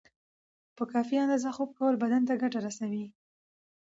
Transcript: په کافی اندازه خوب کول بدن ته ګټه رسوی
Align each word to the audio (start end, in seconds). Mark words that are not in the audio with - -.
په 0.75 0.83
کافی 0.91 1.15
اندازه 1.23 1.49
خوب 1.57 1.69
کول 1.77 1.95
بدن 2.03 2.21
ته 2.27 2.33
ګټه 2.41 2.59
رسوی 2.67 3.05